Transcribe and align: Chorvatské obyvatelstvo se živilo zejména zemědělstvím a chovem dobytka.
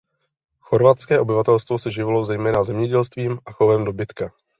Chorvatské 0.61 1.19
obyvatelstvo 1.19 1.79
se 1.79 1.91
živilo 1.91 2.25
zejména 2.25 2.63
zemědělstvím 2.63 3.39
a 3.45 3.51
chovem 3.51 3.85
dobytka. 3.85 4.29